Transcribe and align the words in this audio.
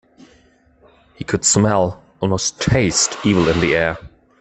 He 1.13 1.23
could 1.23 1.45
smell, 1.45 2.01
almost 2.21 2.59
taste, 2.59 3.17
evil 3.23 3.47
in 3.47 3.59
the 3.59 3.75
air. 3.75 3.99